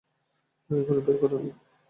তাকে 0.69 0.81
এখনই 0.81 1.03
বের 1.05 1.17
করে 1.21 1.35
আনো। 1.37 1.51